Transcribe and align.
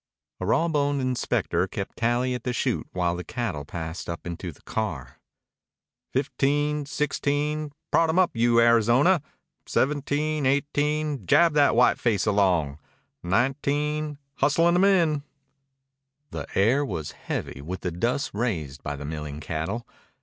A 0.39 0.47
raw 0.47 0.67
boned 0.67 0.99
inspector 0.99 1.67
kept 1.67 1.95
tally 1.97 2.33
at 2.33 2.43
the 2.43 2.53
chute 2.53 2.87
while 2.91 3.15
the 3.15 3.23
cattle 3.23 3.63
passed 3.65 4.09
up 4.09 4.25
into 4.25 4.51
the 4.51 4.63
car. 4.63 5.19
"Fifteen, 6.11 6.87
sixteen 6.87 7.71
prod 7.91 8.09
'em 8.09 8.17
up, 8.17 8.31
you 8.33 8.59
Arizona 8.59 9.21
seventeen, 9.67 10.47
eighteen 10.47 11.27
jab 11.27 11.53
that 11.53 11.73
whiteface 11.75 12.25
along 12.25 12.79
nineteen 13.21 14.17
hustle 14.37 14.67
'em 14.67 14.83
in." 14.83 15.21
The 16.31 16.47
air 16.55 16.83
was 16.83 17.11
heavy 17.11 17.61
with 17.61 17.81
the 17.81 17.91
dust 17.91 18.31
raised 18.33 18.81
by 18.81 18.95
the 18.95 19.05
milling 19.05 19.39
cattle. 19.39 19.85